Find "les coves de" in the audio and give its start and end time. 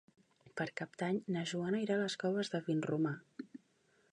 2.05-2.63